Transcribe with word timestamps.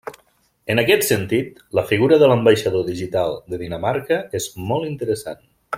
En 0.73 0.79
aquest 0.83 1.05
sentit, 1.07 1.61
la 1.79 1.83
figura 1.91 2.19
de 2.23 2.31
l'ambaixador 2.31 2.89
digital 2.89 3.39
de 3.55 3.61
Dinamarca 3.67 4.19
és 4.41 4.53
molt 4.71 4.93
interessant. 4.95 5.45